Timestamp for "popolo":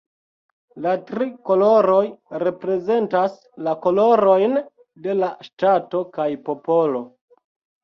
6.51-7.07